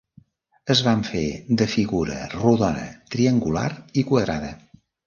Es 0.75 0.79
van 0.87 1.03
fer 1.09 1.21
de 1.63 1.67
figura 1.75 2.17
rodona, 2.33 2.89
triangular 3.17 3.69
i 4.03 4.11
quadrada. 4.13 4.55